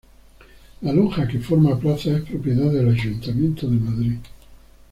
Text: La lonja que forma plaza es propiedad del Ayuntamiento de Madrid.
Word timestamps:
La 0.81 0.93
lonja 0.93 1.27
que 1.27 1.37
forma 1.37 1.77
plaza 1.79 2.15
es 2.17 2.21
propiedad 2.23 2.71
del 2.71 2.89
Ayuntamiento 2.89 3.69
de 3.69 3.75
Madrid. 3.75 4.17